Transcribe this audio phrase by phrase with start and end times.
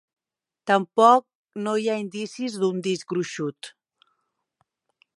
[0.71, 1.25] Tampoc
[1.67, 3.73] no hi ha indicis d'un disc gruixut.